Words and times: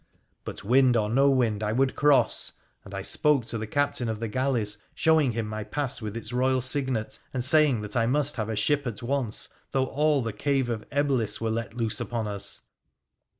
But, 0.45 0.63
wind 0.63 0.97
or 0.97 1.11
no 1.11 1.29
wind, 1.29 1.61
I 1.61 1.71
would 1.73 1.95
cross; 1.95 2.53
and 2.83 2.91
I 2.91 3.03
spoke 3.03 3.45
to 3.45 3.59
tha 3.59 3.67
Q2 3.67 3.69
228 3.69 3.69
WONDERFUL 3.69 3.69
ADVENTURES 3.69 3.69
OF 3.69 3.71
captain 3.71 4.09
of 4.09 4.19
the 4.19 4.27
galleys, 4.27 4.77
showing 4.95 5.31
him 5.33 5.45
my 5.47 5.63
pass 5.63 6.01
with 6.01 6.17
its 6.17 6.33
Royal 6.33 6.59
signet, 6.61 7.19
and 7.35 7.45
saying 7.45 7.87
I 7.95 8.07
must 8.07 8.35
have 8.37 8.49
a 8.49 8.55
ship 8.55 8.87
at 8.87 9.03
once, 9.03 9.49
though 9.73 9.85
all 9.85 10.23
the 10.23 10.33
cave 10.33 10.69
of 10.71 10.89
Eblis 10.89 11.39
were 11.39 11.51
let 11.51 11.75
loose 11.75 11.99
upon 12.01 12.25
us. 12.25 12.61